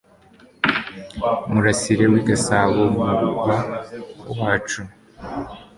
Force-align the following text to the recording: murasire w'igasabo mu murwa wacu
murasire 1.51 2.05
w'igasabo 2.11 2.81
mu 2.95 3.03
murwa 3.11 3.55
wacu 4.39 4.81